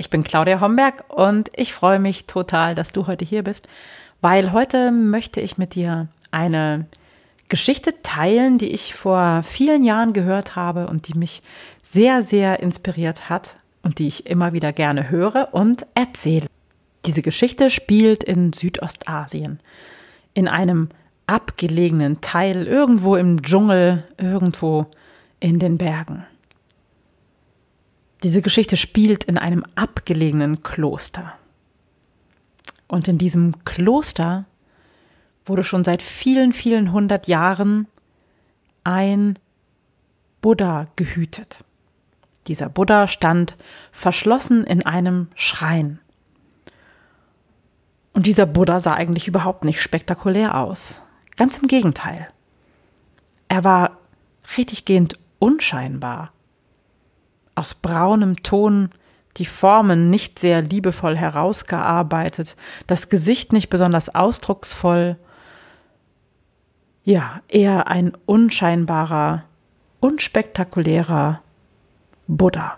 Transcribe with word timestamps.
Ich 0.00 0.10
bin 0.10 0.22
Claudia 0.22 0.60
Homberg 0.60 1.04
und 1.08 1.50
ich 1.56 1.74
freue 1.74 1.98
mich 1.98 2.26
total, 2.26 2.76
dass 2.76 2.92
du 2.92 3.08
heute 3.08 3.24
hier 3.24 3.42
bist, 3.42 3.68
weil 4.20 4.52
heute 4.52 4.92
möchte 4.92 5.40
ich 5.40 5.58
mit 5.58 5.74
dir 5.74 6.06
eine 6.30 6.86
Geschichte 7.48 8.00
teilen, 8.02 8.58
die 8.58 8.70
ich 8.70 8.94
vor 8.94 9.42
vielen 9.42 9.82
Jahren 9.82 10.12
gehört 10.12 10.54
habe 10.54 10.86
und 10.86 11.08
die 11.08 11.18
mich 11.18 11.42
sehr, 11.82 12.22
sehr 12.22 12.60
inspiriert 12.60 13.28
hat 13.28 13.56
und 13.82 13.98
die 13.98 14.06
ich 14.06 14.26
immer 14.26 14.52
wieder 14.52 14.72
gerne 14.72 15.10
höre 15.10 15.48
und 15.50 15.84
erzähle. 15.96 16.46
Diese 17.04 17.22
Geschichte 17.22 17.68
spielt 17.68 18.22
in 18.22 18.52
Südostasien, 18.52 19.58
in 20.32 20.46
einem 20.46 20.90
abgelegenen 21.26 22.20
Teil, 22.20 22.68
irgendwo 22.68 23.16
im 23.16 23.42
Dschungel, 23.42 24.04
irgendwo 24.16 24.86
in 25.40 25.58
den 25.58 25.76
Bergen. 25.76 26.24
Diese 28.22 28.42
Geschichte 28.42 28.76
spielt 28.76 29.24
in 29.24 29.38
einem 29.38 29.64
abgelegenen 29.74 30.62
Kloster. 30.62 31.34
Und 32.88 33.06
in 33.06 33.18
diesem 33.18 33.64
Kloster 33.64 34.46
wurde 35.46 35.64
schon 35.64 35.84
seit 35.84 36.02
vielen, 36.02 36.52
vielen 36.52 36.92
hundert 36.92 37.28
Jahren 37.28 37.86
ein 38.84 39.38
Buddha 40.40 40.86
gehütet. 40.96 41.64
Dieser 42.46 42.68
Buddha 42.68 43.06
stand 43.06 43.56
verschlossen 43.92 44.64
in 44.64 44.84
einem 44.84 45.28
Schrein. 45.34 45.98
Und 48.14 48.26
dieser 48.26 48.46
Buddha 48.46 48.80
sah 48.80 48.94
eigentlich 48.94 49.28
überhaupt 49.28 49.64
nicht 49.64 49.80
spektakulär 49.80 50.56
aus. 50.56 51.00
Ganz 51.36 51.58
im 51.58 51.68
Gegenteil. 51.68 52.28
Er 53.48 53.64
war 53.64 53.98
richtiggehend 54.56 55.18
unscheinbar. 55.38 56.32
Aus 57.58 57.74
braunem 57.74 58.44
Ton, 58.44 58.90
die 59.36 59.44
Formen 59.44 60.10
nicht 60.10 60.38
sehr 60.38 60.62
liebevoll 60.62 61.16
herausgearbeitet, 61.16 62.54
das 62.86 63.08
Gesicht 63.08 63.52
nicht 63.52 63.68
besonders 63.68 64.14
ausdrucksvoll. 64.14 65.16
Ja, 67.02 67.42
eher 67.48 67.88
ein 67.88 68.16
unscheinbarer, 68.26 69.42
unspektakulärer 69.98 71.42
Buddha. 72.28 72.76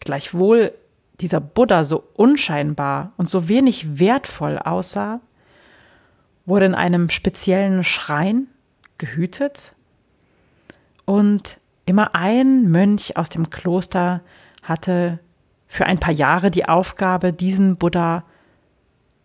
Gleichwohl 0.00 0.72
dieser 1.20 1.40
Buddha 1.40 1.84
so 1.84 2.02
unscheinbar 2.14 3.12
und 3.16 3.30
so 3.30 3.48
wenig 3.48 4.00
wertvoll 4.00 4.58
aussah, 4.58 5.20
wurde 6.46 6.66
in 6.66 6.74
einem 6.74 7.10
speziellen 7.10 7.84
Schrein 7.84 8.48
gehütet 8.98 9.72
und 11.04 11.61
immer 11.86 12.14
ein 12.14 12.70
Mönch 12.70 13.16
aus 13.16 13.28
dem 13.28 13.50
Kloster 13.50 14.20
hatte 14.62 15.18
für 15.66 15.86
ein 15.86 15.98
paar 15.98 16.12
Jahre 16.12 16.50
die 16.50 16.68
Aufgabe, 16.68 17.32
diesen 17.32 17.76
Buddha 17.76 18.24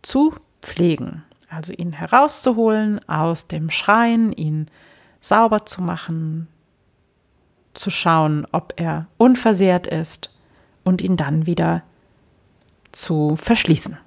zu 0.01 0.33
pflegen, 0.61 1.23
also 1.49 1.73
ihn 1.73 1.93
herauszuholen 1.93 2.99
aus 3.07 3.47
dem 3.47 3.69
Schrein, 3.69 4.31
ihn 4.31 4.67
sauber 5.19 5.65
zu 5.65 5.81
machen, 5.81 6.47
zu 7.73 7.91
schauen, 7.91 8.47
ob 8.51 8.73
er 8.77 9.07
unversehrt 9.17 9.87
ist 9.87 10.33
und 10.83 11.01
ihn 11.01 11.17
dann 11.17 11.45
wieder 11.45 11.83
zu 12.91 13.35
verschließen. 13.35 13.97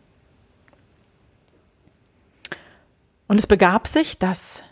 Und 3.29 3.39
es 3.39 3.47
begab 3.47 3.87
sich, 3.87 4.19
dass 4.19 4.65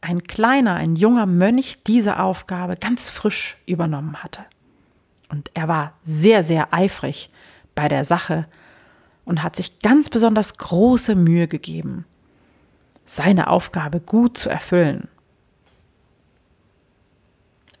ein 0.00 0.24
kleiner, 0.24 0.74
ein 0.74 0.96
junger 0.96 1.26
Mönch 1.26 1.82
diese 1.86 2.18
Aufgabe 2.20 2.76
ganz 2.76 3.10
frisch 3.10 3.56
übernommen 3.66 4.22
hatte. 4.22 4.44
Und 5.28 5.50
er 5.54 5.68
war 5.68 5.92
sehr, 6.02 6.42
sehr 6.42 6.72
eifrig 6.72 7.30
bei 7.74 7.88
der 7.88 8.04
Sache 8.04 8.46
und 9.24 9.42
hat 9.42 9.56
sich 9.56 9.80
ganz 9.80 10.08
besonders 10.08 10.56
große 10.56 11.14
Mühe 11.14 11.48
gegeben, 11.48 12.06
seine 13.04 13.48
Aufgabe 13.48 14.00
gut 14.00 14.38
zu 14.38 14.48
erfüllen. 14.48 15.08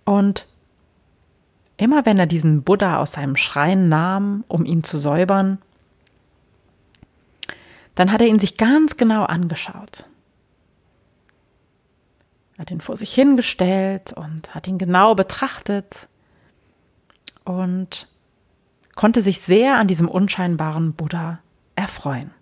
Und 0.04 0.46
immer 1.76 2.04
wenn 2.04 2.18
er 2.18 2.26
diesen 2.26 2.62
Buddha 2.62 2.98
aus 2.98 3.12
seinem 3.12 3.36
Schrein 3.36 3.88
nahm, 3.88 4.44
um 4.48 4.64
ihn 4.64 4.84
zu 4.84 4.98
säubern, 4.98 5.58
dann 7.94 8.12
hat 8.12 8.20
er 8.20 8.28
ihn 8.28 8.38
sich 8.38 8.56
ganz 8.56 8.96
genau 8.96 9.24
angeschaut. 9.24 10.04
Hat 12.58 12.70
ihn 12.70 12.80
vor 12.80 12.96
sich 12.96 13.14
hingestellt 13.14 14.12
und 14.12 14.54
hat 14.54 14.66
ihn 14.66 14.78
genau 14.78 15.14
betrachtet 15.14 16.08
und 17.44 18.08
konnte 18.96 19.20
sich 19.20 19.40
sehr 19.40 19.78
an 19.78 19.86
diesem 19.86 20.08
unscheinbaren 20.08 20.92
Buddha 20.92 21.38
erfreuen. 21.76 22.32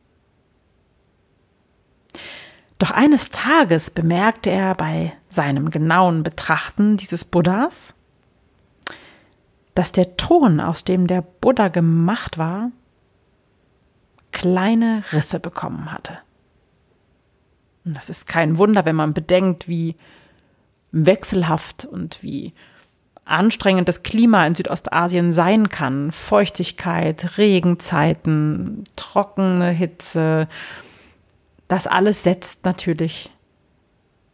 Doch 2.78 2.91
eines 2.91 3.31
Tages 3.31 3.91
bemerkte 3.91 4.50
er 4.50 4.75
bei 4.75 5.12
seinem 5.28 5.71
genauen 5.71 6.22
Betrachten 6.22 6.97
dieses 6.97 7.25
Buddhas, 7.25 7.94
dass 9.75 9.93
der 9.93 10.16
Ton, 10.16 10.60
aus 10.60 10.84
dem 10.84 11.06
der 11.06 11.22
Buddha 11.22 11.69
gemacht 11.69 12.38
war, 12.38 12.71
kleine 14.33 15.04
Risse 15.12 15.41
bekommen 15.41 15.93
hatte. 15.93 16.19
Das 17.95 18.11
ist 18.11 18.27
kein 18.27 18.59
Wunder, 18.59 18.85
wenn 18.85 18.97
man 18.97 19.15
bedenkt, 19.15 19.69
wie 19.69 19.95
wechselhaft 20.91 21.85
und 21.85 22.21
wie 22.23 22.53
anstrengend 23.25 23.89
das 23.89 24.03
Klima 24.03 24.45
in 24.45 24.57
Südostasien 24.57 25.33
sein 25.33 25.69
kann. 25.69 26.11
Feuchtigkeit, 26.11 27.39
Regenzeiten, 27.39 28.85
trockene 28.97 29.71
Hitze. 29.71 30.49
Das 31.69 31.87
alles 31.87 32.25
setzt 32.25 32.65
natürlich 32.65 33.31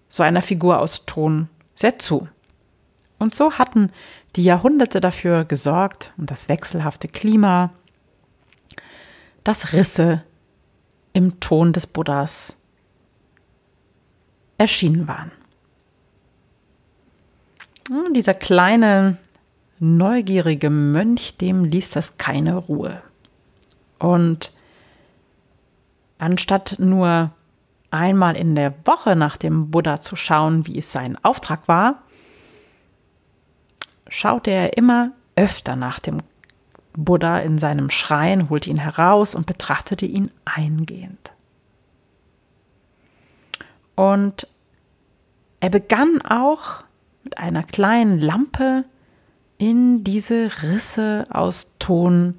so 0.09 0.23
einer 0.23 0.43
Figur 0.43 0.79
aus 0.79 1.05
Ton 1.05 1.49
sehr 1.75 1.99
zu. 1.99 2.29
Und 3.19 3.35
so 3.35 3.53
hatten 3.53 3.91
die 4.37 4.45
Jahrhunderte 4.45 5.01
dafür 5.01 5.45
gesorgt 5.45 6.13
und 6.17 6.31
das 6.31 6.49
wechselhafte 6.49 7.07
Klima, 7.07 7.71
dass 9.45 9.75
Risse 9.75 10.23
im 11.13 11.39
Ton 11.41 11.75
des 11.75 11.87
Buddhas 11.87 12.62
erschienen 14.63 15.09
waren. 15.09 15.33
Und 17.91 18.15
dieser 18.15 18.35
kleine, 18.35 19.19
neugierige 19.81 20.71
Mönch, 20.71 21.37
dem 21.37 21.65
ließ 21.65 21.91
das 21.91 22.17
keine 22.17 22.57
Ruhe. 22.57 23.03
Und 23.99 24.53
anstatt 26.19 26.77
nur 26.79 27.33
einmal 27.91 28.37
in 28.37 28.55
der 28.55 28.73
Woche 28.85 29.17
nach 29.17 29.37
dem 29.37 29.71
Buddha 29.73 30.01
zu 30.01 30.15
schauen, 30.15 30.67
wie 30.67 30.79
es 30.79 30.93
sein 30.93 31.19
Auftrag 31.25 31.67
war, 31.67 32.03
schaute 34.09 34.53
er 34.53 34.77
immer 34.77 35.11
öfter 35.35 35.75
nach 35.75 35.99
dem 35.99 36.19
Buddha 36.93 37.41
in 37.41 37.59
seinem 37.59 37.91
Schrein, 37.91 38.49
holte 38.49 38.71
ihn 38.71 38.79
heraus 38.79 39.35
und 39.35 39.47
betrachtete 39.47 40.07
ihn 40.07 40.31
eingehend. 40.45 41.33
Und 43.95 44.47
er 45.63 45.71
begann 45.71 46.21
auch 46.23 46.83
mit 47.23 47.39
einer 47.39 47.63
kleinen 47.63 48.19
Lampe 48.19 48.85
in 49.59 50.03
diese 50.03 50.51
Risse 50.65 51.25
aus 51.31 51.77
Ton 51.79 52.35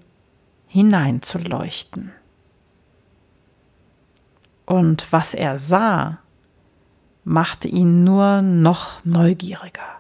hineinzuleuchten. 0.68 2.12
Und 4.66 5.08
was 5.12 5.34
er 5.34 5.58
sah, 5.58 6.20
machte 7.24 7.70
ihn 7.70 8.04
nur 8.04 8.42
noch 8.42 9.06
neugieriger. 9.06 10.00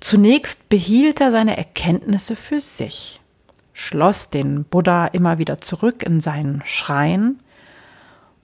Zunächst 0.00 0.68
behielt 0.68 1.22
er 1.22 1.30
seine 1.30 1.56
Erkenntnisse 1.56 2.36
für 2.36 2.60
sich, 2.60 3.22
schloss 3.72 4.28
den 4.28 4.64
Buddha 4.64 5.06
immer 5.06 5.38
wieder 5.38 5.56
zurück 5.56 6.02
in 6.02 6.20
seinen 6.20 6.62
Schrein 6.66 7.40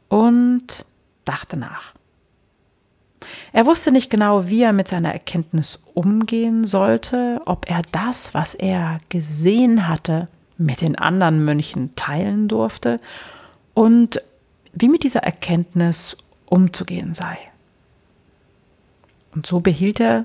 und 0.09 0.87
dachte 1.27 1.59
nach. 1.59 1.93
Er 3.53 3.67
wusste 3.67 3.93
nicht 3.93 4.11
genau, 4.11 4.49
wie 4.49 4.63
er 4.63 4.73
mit 4.73 4.89
seiner 4.89 5.13
Erkenntnis 5.13 5.79
umgehen 5.93 6.67
sollte, 6.67 7.43
ob 7.45 7.69
er 7.69 7.83
das, 7.93 8.33
was 8.33 8.55
er 8.55 8.99
gesehen 9.11 9.89
hatte, 9.89 10.29
mit 10.57 10.81
den 10.81 10.97
anderen 10.97 11.45
Mönchen 11.45 11.95
teilen 11.95 12.49
durfte 12.49 12.99
und 13.75 14.23
wie 14.73 14.89
mit 14.89 15.03
dieser 15.03 15.23
Erkenntnis 15.23 16.17
umzugehen 16.47 17.13
sei. 17.13 17.39
Und 19.35 19.47
so 19.47 19.61
behielt 19.61 20.01
er 20.01 20.25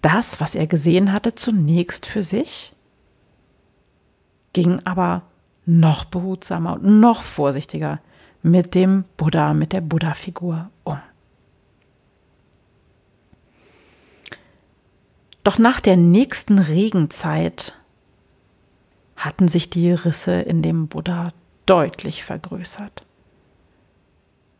das, 0.00 0.40
was 0.40 0.54
er 0.54 0.66
gesehen 0.66 1.12
hatte, 1.12 1.34
zunächst 1.34 2.06
für 2.06 2.22
sich, 2.22 2.72
ging 4.52 4.80
aber 4.84 5.22
noch 5.66 6.04
behutsamer 6.06 6.74
und 6.74 7.00
noch 7.00 7.22
vorsichtiger 7.22 8.00
mit 8.42 8.74
dem 8.74 9.04
Buddha, 9.16 9.52
mit 9.52 9.72
der 9.72 9.82
Buddha-Figur 9.82 10.70
um. 10.84 11.07
Doch 15.48 15.56
nach 15.56 15.80
der 15.80 15.96
nächsten 15.96 16.58
Regenzeit 16.58 17.72
hatten 19.16 19.48
sich 19.48 19.70
die 19.70 19.90
Risse 19.92 20.42
in 20.42 20.60
dem 20.60 20.88
Buddha 20.88 21.32
deutlich 21.64 22.22
vergrößert. 22.22 23.02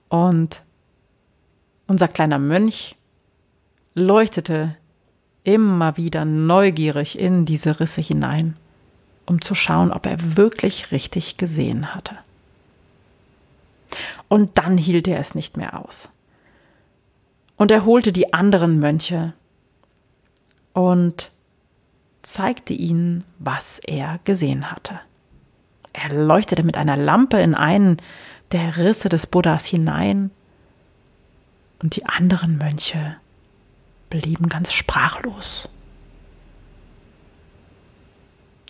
Und 0.08 0.62
unser 1.88 2.08
kleiner 2.08 2.38
Mönch 2.38 2.96
leuchtete 3.94 4.78
immer 5.44 5.98
wieder 5.98 6.24
neugierig 6.24 7.18
in 7.18 7.44
diese 7.44 7.80
Risse 7.80 8.00
hinein, 8.00 8.56
um 9.26 9.42
zu 9.42 9.54
schauen, 9.54 9.92
ob 9.92 10.06
er 10.06 10.38
wirklich 10.38 10.90
richtig 10.90 11.36
gesehen 11.36 11.94
hatte. 11.94 12.16
Und 14.28 14.56
dann 14.56 14.78
hielt 14.78 15.06
er 15.06 15.18
es 15.18 15.34
nicht 15.34 15.58
mehr 15.58 15.78
aus. 15.78 16.08
Und 17.58 17.70
er 17.70 17.84
holte 17.84 18.10
die 18.10 18.32
anderen 18.32 18.80
Mönche 18.80 19.34
und 20.78 21.32
zeigte 22.22 22.72
ihnen, 22.72 23.24
was 23.40 23.80
er 23.80 24.20
gesehen 24.22 24.70
hatte. 24.70 25.00
Er 25.92 26.14
leuchtete 26.14 26.62
mit 26.62 26.76
einer 26.76 26.96
Lampe 26.96 27.40
in 27.40 27.56
einen 27.56 27.96
der 28.52 28.76
Risse 28.76 29.08
des 29.08 29.26
Buddhas 29.26 29.66
hinein, 29.66 30.30
und 31.80 31.96
die 31.96 32.06
anderen 32.06 32.58
Mönche 32.58 33.16
blieben 34.08 34.48
ganz 34.48 34.72
sprachlos. 34.72 35.68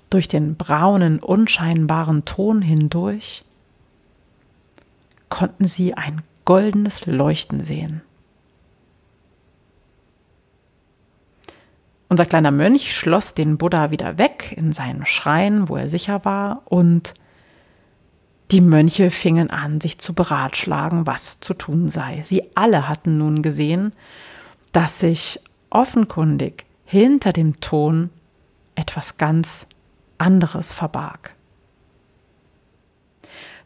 Durch 0.09 0.29
den 0.29 0.57
braunen, 0.57 1.19
unscheinbaren 1.19 2.25
Ton 2.25 2.63
hindurch 2.63 3.45
konnten 5.29 5.65
sie 5.65 5.93
ein 5.93 6.23
goldenes 6.47 7.05
Leuchten 7.05 7.63
sehen. 7.63 8.01
Unser 12.09 12.25
kleiner 12.25 12.51
Mönch 12.51 12.97
schloss 12.97 13.35
den 13.35 13.59
Buddha 13.59 13.91
wieder 13.91 14.17
weg 14.17 14.55
in 14.57 14.73
seinen 14.73 15.05
Schrein, 15.05 15.69
wo 15.69 15.77
er 15.77 15.89
sicher 15.89 16.25
war, 16.25 16.63
und 16.65 17.15
die 18.51 18.63
Mönche 18.63 19.11
fingen 19.11 19.51
an, 19.51 19.81
sich 19.81 19.99
zu 19.99 20.15
beratschlagen, 20.15 21.07
was 21.07 21.41
zu 21.41 21.53
tun 21.53 21.89
sei. 21.89 22.23
Sie 22.23 22.45
alle 22.55 22.89
hatten 22.89 23.19
nun 23.19 23.43
gesehen, 23.43 23.93
dass 24.73 25.01
sich 25.01 25.41
offenkundig 25.69 26.65
hinter 26.87 27.35
dem 27.35 27.61
Ton 27.61 28.09
etwas 28.75 29.19
ganz 29.19 29.67
anderes 30.17 30.73
verbarg. 30.73 31.35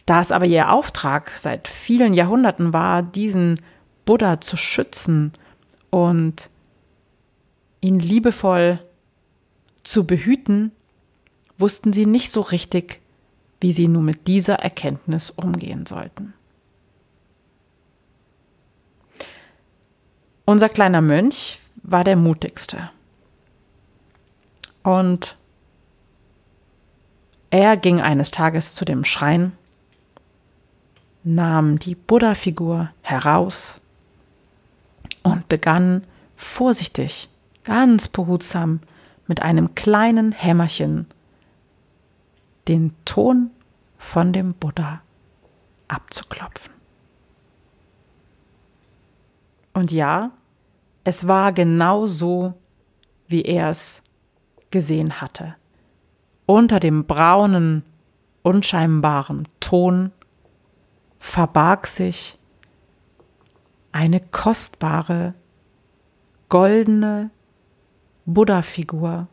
Da 0.04 0.20
es 0.20 0.32
aber 0.32 0.46
ihr 0.46 0.72
Auftrag 0.72 1.30
seit 1.36 1.68
vielen 1.68 2.12
Jahrhunderten 2.12 2.72
war, 2.72 3.04
diesen 3.04 3.60
Buddha 4.04 4.40
zu 4.40 4.56
schützen 4.56 5.32
und 5.90 6.50
ihn 7.82 7.98
liebevoll 7.98 8.80
zu 9.82 10.06
behüten, 10.06 10.72
wussten 11.58 11.92
sie 11.92 12.06
nicht 12.06 12.30
so 12.30 12.40
richtig, 12.40 13.00
wie 13.60 13.72
sie 13.72 13.88
nun 13.88 14.06
mit 14.06 14.26
dieser 14.26 14.54
Erkenntnis 14.54 15.28
umgehen 15.30 15.84
sollten. 15.84 16.32
Unser 20.46 20.68
kleiner 20.68 21.02
Mönch 21.02 21.58
war 21.82 22.04
der 22.04 22.16
mutigste. 22.16 22.90
Und 24.82 25.36
er 27.50 27.76
ging 27.76 28.00
eines 28.00 28.30
Tages 28.30 28.74
zu 28.74 28.84
dem 28.84 29.04
Schrein, 29.04 29.52
nahm 31.24 31.78
die 31.78 31.94
Buddha-Figur 31.94 32.90
heraus 33.02 33.80
und 35.22 35.48
begann 35.48 36.04
vorsichtig 36.36 37.28
ganz 37.64 38.08
behutsam 38.08 38.80
mit 39.26 39.42
einem 39.42 39.74
kleinen 39.74 40.32
Hämmerchen 40.32 41.06
den 42.68 42.94
Ton 43.04 43.50
von 43.98 44.32
dem 44.32 44.54
Buddha 44.54 45.02
abzuklopfen. 45.88 46.72
Und 49.72 49.90
ja, 49.90 50.32
es 51.04 51.26
war 51.26 51.52
genau 51.52 52.06
so, 52.06 52.54
wie 53.26 53.42
er 53.42 53.70
es 53.70 54.02
gesehen 54.70 55.20
hatte. 55.20 55.56
Unter 56.46 56.80
dem 56.80 57.04
braunen, 57.06 57.84
unscheinbaren 58.42 59.48
Ton 59.60 60.12
verbarg 61.18 61.86
sich 61.86 62.38
eine 63.92 64.20
kostbare, 64.20 65.34
goldene 66.48 67.30
Buddha-Figur 68.26 69.28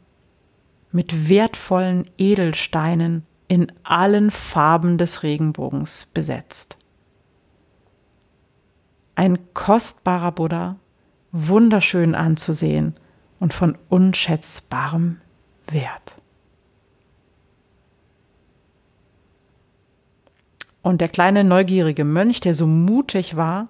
mit 0.92 1.30
wertvollen 1.30 2.10
Edelsteinen 2.18 3.26
in 3.48 3.72
allen 3.84 4.32
Farben 4.32 4.98
des 4.98 5.24
Regenbogens 5.24 6.06
besetzt. 6.08 6.78
Ein 9.16 9.54
kostbarer 9.54 10.32
Buddha, 10.32 10.78
wunderschön 11.32 12.16
anzusehen 12.16 12.96
und 13.40 13.54
von 13.54 13.78
unschätzbarem 13.90 15.20
Wert. 15.68 16.16
Und 20.82 21.02
der 21.02 21.10
kleine 21.10 21.44
neugierige 21.44 22.06
Mönch, 22.06 22.40
der 22.40 22.54
so 22.54 22.66
mutig 22.66 23.36
war 23.36 23.68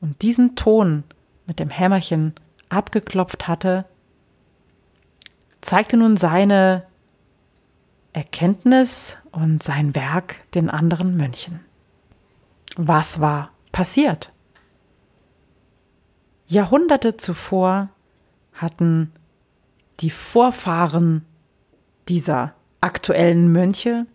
und 0.00 0.22
diesen 0.22 0.54
Ton 0.54 1.04
mit 1.46 1.58
dem 1.58 1.68
Hämmerchen 1.68 2.34
abgeklopft 2.68 3.48
hatte, 3.48 3.84
zeigte 5.62 5.96
nun 5.96 6.16
seine 6.16 6.84
Erkenntnis 8.12 9.16
und 9.30 9.62
sein 9.62 9.94
Werk 9.94 10.50
den 10.52 10.68
anderen 10.68 11.16
Mönchen. 11.16 11.60
Was 12.76 13.20
war 13.20 13.50
passiert? 13.70 14.30
Jahrhunderte 16.46 17.16
zuvor 17.16 17.88
hatten 18.52 19.12
die 20.00 20.10
Vorfahren 20.10 21.24
dieser 22.08 22.52
aktuellen 22.82 23.50
Mönche 23.50 24.06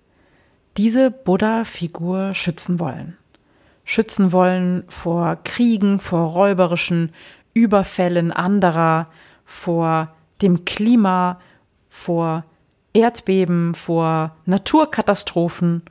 diese 0.77 1.09
Buddha-Figur 1.09 2.35
schützen 2.35 2.79
wollen. 2.79 3.17
Schützen 3.83 4.31
wollen 4.31 4.83
vor 4.89 5.37
Kriegen, 5.43 5.99
vor 5.99 6.29
räuberischen 6.31 7.13
Überfällen 7.53 8.31
anderer, 8.31 9.07
vor 9.45 10.13
dem 10.41 10.65
Klima, 10.65 11.39
vor 11.89 12.43
Erdbeben, 12.93 13.75
vor 13.75 14.35
Naturkatastrophen 14.45 15.83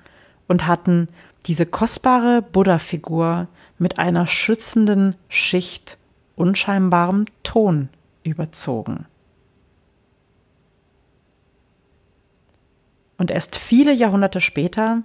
und 0.49 0.67
hatten 0.67 1.09
diese 1.47 1.67
kostbare 1.67 2.43
Buddha-Figur 2.43 3.49
mit 3.79 3.99
einer 3.99 4.27
schützenden 4.27 5.15
Schicht 5.29 5.99
unscheinbarem 6.35 7.27
Ton 7.43 7.89
überzogen. 8.23 9.07
Und 13.19 13.31
erst 13.31 13.57
viele 13.57 13.93
Jahrhunderte 13.93 14.41
später 14.41 15.03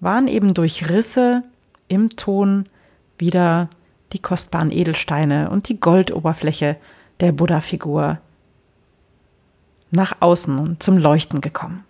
waren 0.00 0.28
eben 0.28 0.52
durch 0.52 0.90
Risse 0.90 1.42
im 1.88 2.10
Ton 2.10 2.68
wieder 3.18 3.70
die 4.12 4.18
kostbaren 4.18 4.70
Edelsteine 4.70 5.50
und 5.50 5.68
die 5.68 5.80
Goldoberfläche 5.80 6.76
der 7.20 7.32
Buddha-Figur 7.32 8.18
nach 9.96 10.16
außen 10.20 10.56
und 10.58 10.82
zum 10.82 10.96
Leuchten 10.96 11.40
gekommen. 11.40 11.84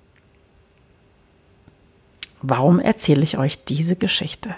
Warum 2.41 2.81
erzähle 2.81 3.23
ich 3.23 3.37
euch 3.37 3.65
diese 3.65 3.97
Geschichte? 3.97 4.55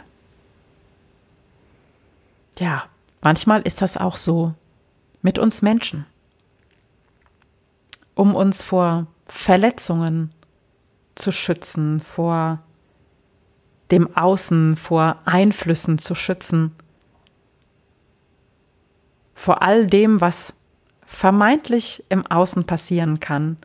Ja, 2.59 2.85
manchmal 3.21 3.63
ist 3.63 3.83
das 3.83 3.97
auch 3.97 4.17
so 4.17 4.55
mit 5.23 5.39
uns 5.39 5.63
Menschen. 5.63 6.07
Um 8.15 8.35
uns 8.35 8.63
vor 8.63 9.07
Verletzungen 9.27 10.33
zu 11.15 11.33
schützen, 11.33 12.01
vor 12.01 12.61
dem 13.91 14.17
Außen, 14.17 14.77
vor 14.77 15.17
Einflüssen 15.25 15.99
zu 15.99 16.15
schützen, 16.15 16.75
vor 19.35 19.63
all 19.63 19.87
dem, 19.87 20.21
was 20.21 20.53
vermeintlich 21.09 22.05
im 22.11 22.27
Außen 22.27 22.65
passieren 22.65 23.19
kann, 23.19 23.57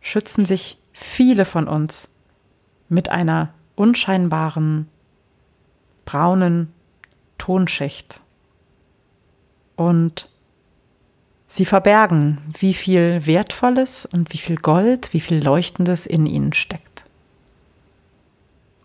schützen 0.00 0.46
sich 0.46 0.78
viele 0.92 1.44
von 1.44 1.68
uns 1.68 2.10
mit 2.88 3.10
einer 3.10 3.52
unscheinbaren 3.76 4.88
braunen 6.06 6.72
Tonschicht. 7.36 8.22
Und 9.76 10.30
sie 11.46 11.66
verbergen, 11.66 12.38
wie 12.58 12.72
viel 12.72 13.26
Wertvolles 13.26 14.06
und 14.06 14.32
wie 14.32 14.38
viel 14.38 14.56
Gold, 14.56 15.12
wie 15.12 15.20
viel 15.20 15.44
Leuchtendes 15.44 16.06
in 16.06 16.24
ihnen 16.24 16.54
steckt. 16.54 17.04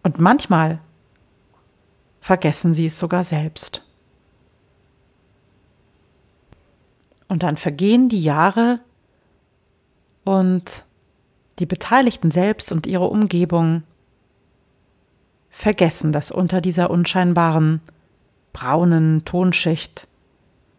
Und 0.04 0.20
manchmal 0.20 0.80
vergessen 2.20 2.74
sie 2.74 2.88
es 2.88 3.00
sogar 3.00 3.24
selbst. 3.24 3.88
Und 7.32 7.44
dann 7.44 7.56
vergehen 7.56 8.10
die 8.10 8.22
Jahre 8.22 8.82
und 10.26 10.84
die 11.60 11.66
Beteiligten 11.66 12.30
selbst 12.30 12.74
und 12.74 12.86
ihre 12.86 13.08
Umgebung 13.08 13.84
vergessen, 15.50 16.12
dass 16.12 16.30
unter 16.30 16.60
dieser 16.60 16.90
unscheinbaren 16.90 17.80
braunen 18.52 19.24
Tonschicht 19.24 20.10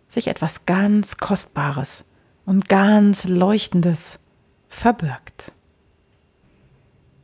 sich 0.09 0.27
etwas 0.27 0.67
ganz 0.67 1.17
Kostbares 1.17 2.05
und 2.45 2.69
ganz 2.69 3.27
Leuchtendes 3.27 4.19
verbirgt. 4.69 5.53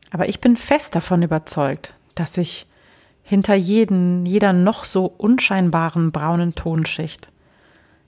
Aber 0.09 0.27
ich 0.27 0.41
bin 0.41 0.57
fest 0.57 0.95
davon 0.95 1.21
überzeugt, 1.21 1.93
dass 2.15 2.33
sich 2.33 2.65
hinter 3.21 3.53
jeden, 3.53 4.25
jeder 4.25 4.53
noch 4.53 4.85
so 4.85 5.05
unscheinbaren 5.05 6.11
braunen 6.11 6.55
Tonschicht 6.55 7.29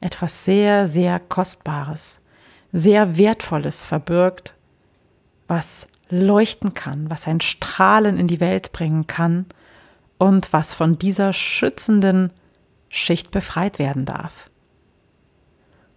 etwas 0.02 0.44
sehr, 0.44 0.88
sehr 0.88 1.20
Kostbares, 1.20 2.20
sehr 2.74 3.18
Wertvolles 3.18 3.86
verbirgt, 3.86 4.54
was 5.48 5.88
leuchten 6.10 6.74
kann, 6.74 7.10
was 7.10 7.28
ein 7.28 7.40
Strahlen 7.40 8.18
in 8.18 8.28
die 8.28 8.40
Welt 8.40 8.74
bringen 8.74 9.08
kann 9.08 9.46
und 10.18 10.52
was 10.52 10.74
von 10.74 10.98
dieser 10.98 11.34
schützenden 11.34 12.32
Schicht 12.90 13.32
befreit 13.32 13.80
werden 13.80 14.06
darf. 14.06 14.50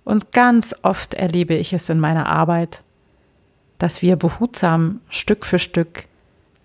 Und 0.05 0.33
ganz 0.33 0.77
oft 0.83 1.15
erlebe 1.15 1.55
ich 1.55 1.73
es 1.73 1.89
in 1.89 1.99
meiner 1.99 2.27
Arbeit, 2.27 2.83
dass 3.79 4.03
wir 4.03 4.17
behutsam 4.17 5.01
Stück 5.09 5.45
für 5.45 5.59
Stück 5.59 6.05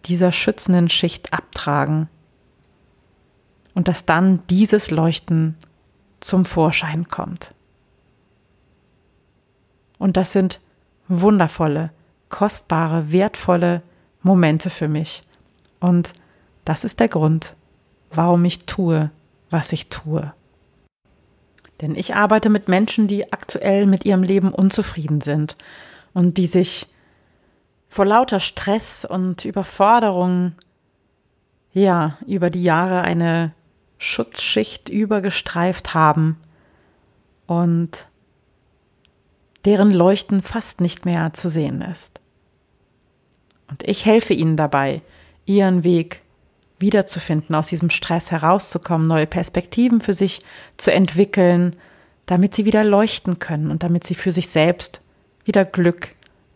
dieser 0.05 0.31
schützenden 0.31 0.89
Schicht 0.89 1.33
abtragen 1.33 2.09
und 3.73 3.87
dass 3.87 4.05
dann 4.05 4.45
dieses 4.49 4.91
Leuchten 4.91 5.55
zum 6.19 6.45
Vorschein 6.45 7.07
kommt. 7.07 7.53
Und 9.97 10.17
das 10.17 10.31
sind 10.31 10.59
wundervolle, 11.07 11.91
kostbare, 12.29 13.11
wertvolle 13.11 13.81
Momente 14.21 14.69
für 14.69 14.87
mich. 14.87 15.23
Und 15.79 16.13
das 16.65 16.83
ist 16.83 16.99
der 16.99 17.09
Grund, 17.09 17.55
warum 18.11 18.45
ich 18.45 18.65
tue, 18.65 19.11
was 19.49 19.73
ich 19.73 19.89
tue. 19.89 20.33
Denn 21.81 21.95
ich 21.95 22.15
arbeite 22.15 22.49
mit 22.49 22.67
Menschen, 22.67 23.07
die 23.07 23.31
aktuell 23.31 23.85
mit 23.85 24.05
ihrem 24.05 24.23
Leben 24.23 24.51
unzufrieden 24.51 25.21
sind 25.21 25.55
und 26.13 26.37
die 26.37 26.47
sich 26.47 26.87
vor 27.87 28.05
lauter 28.05 28.39
Stress 28.39 29.05
und 29.05 29.45
Überforderung 29.45 30.53
ja 31.71 32.17
über 32.27 32.49
die 32.49 32.63
Jahre 32.63 33.01
eine 33.01 33.53
Schutzschicht 33.99 34.89
übergestreift 34.89 35.93
haben 35.93 36.37
und 37.45 38.07
deren 39.65 39.91
Leuchten 39.91 40.41
fast 40.41 40.81
nicht 40.81 41.05
mehr 41.05 41.33
zu 41.33 41.49
sehen 41.49 41.81
ist. 41.81 42.19
Und 43.67 43.83
ich 43.83 44.05
helfe 44.05 44.33
ihnen 44.33 44.55
dabei, 44.55 45.01
ihren 45.45 45.83
Weg 45.83 46.21
wiederzufinden, 46.79 47.55
aus 47.55 47.67
diesem 47.67 47.89
Stress 47.89 48.31
herauszukommen, 48.31 49.07
neue 49.07 49.27
Perspektiven 49.27 49.99
für 49.99 50.13
sich 50.13 50.41
zu 50.77 50.93
entwickeln, 50.93 51.75
damit 52.25 52.55
sie 52.55 52.65
wieder 52.65 52.85
leuchten 52.85 53.37
können 53.37 53.69
und 53.69 53.83
damit 53.83 54.05
sie 54.05 54.15
für 54.15 54.31
sich 54.31 54.49
selbst 54.49 55.01
wieder 55.43 55.65
Glück 55.65 56.09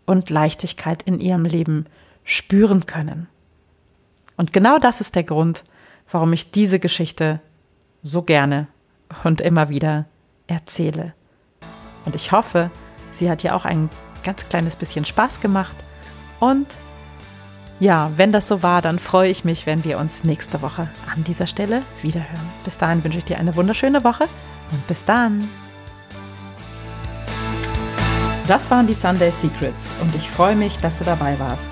und 0.06 0.30
Leichtigkeit 0.30 1.04
in 1.04 1.20
ihrem 1.20 1.44
Leben 1.44 1.88
spüren 2.24 2.86
können. 2.86 3.28
Und 4.38 4.54
genau 4.54 4.80
das 4.80 5.02
ist 5.02 5.16
der 5.16 5.24
Grund, 5.24 5.64
warum 6.10 6.34
ich 6.34 6.52
diese 6.52 6.80
Geschichte 6.80 7.40
so 8.02 8.22
gerne 8.22 8.68
und 9.24 9.42
immer 9.42 9.70
wieder 9.70 10.06
erzähle. 10.48 11.14
Und 12.06 12.16
ich 12.16 12.32
hoffe, 12.32 12.70
sie 13.12 13.30
hat 13.30 13.44
dir 13.44 13.56
auch 13.56 13.66
ein 13.66 13.90
ganz 14.24 14.48
kleines 14.50 14.76
bisschen 14.76 15.06
Spaß 15.06 15.40
gemacht. 15.40 15.76
Und 16.40 16.68
ja, 17.80 18.12
wenn 18.16 18.32
das 18.32 18.48
so 18.48 18.64
war, 18.64 18.82
dann 18.82 19.00
freue 19.00 19.30
ich 19.30 19.46
mich, 19.46 19.66
wenn 19.66 19.84
wir 19.84 19.98
uns 19.98 20.24
nächste 20.24 20.62
Woche 20.62 20.88
an 21.14 21.24
dieser 21.24 21.48
Stelle 21.48 21.82
wiederhören. 22.02 22.50
Bis 22.64 22.78
dahin 22.78 23.04
wünsche 23.04 23.18
ich 23.18 23.26
dir 23.26 23.38
eine 23.38 23.56
wunderschöne 23.56 24.04
Woche 24.04 24.26
und 24.72 24.88
bis 24.88 25.06
dann. 25.06 25.50
Das 28.48 28.70
waren 28.70 28.88
die 28.88 28.94
Sunday 28.94 29.32
Secrets 29.32 29.94
und 30.02 30.16
ich 30.16 30.30
freue 30.30 30.56
mich, 30.56 30.78
dass 30.80 31.00
du 31.00 31.06
dabei 31.06 31.40
warst. 31.40 31.72